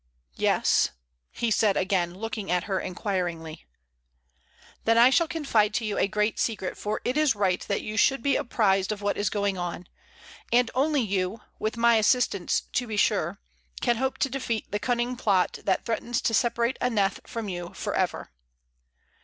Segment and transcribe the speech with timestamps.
[0.37, 0.89] "Yes,"
[1.29, 3.67] he said again, looking at her inquiringly.
[4.83, 7.97] "Then I shall confide to you a great secret; for it is right that you
[7.97, 9.85] should be apprised of what is going on;
[10.51, 13.39] and only you with my assistance, to be sure
[13.79, 18.31] can hope to defeat the cunning plot that threatens to separate Aneth from you forever."